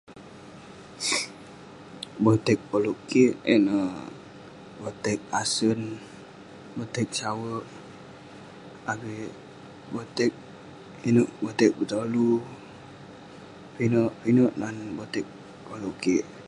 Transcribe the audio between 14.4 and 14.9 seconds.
nan